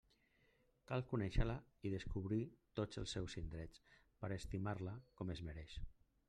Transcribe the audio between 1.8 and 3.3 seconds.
i descobrir tots els